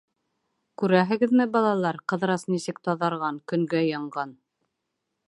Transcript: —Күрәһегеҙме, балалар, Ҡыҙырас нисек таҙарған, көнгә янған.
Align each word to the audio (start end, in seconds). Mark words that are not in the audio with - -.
—Күрәһегеҙме, 0.81 1.47
балалар, 1.57 2.01
Ҡыҙырас 2.13 2.45
нисек 2.55 2.81
таҙарған, 2.89 3.41
көнгә 3.53 3.83
янған. 3.91 4.37